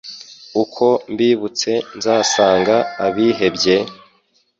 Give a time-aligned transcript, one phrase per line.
[0.63, 3.77] Uko mbibutse nzasanga abihebye,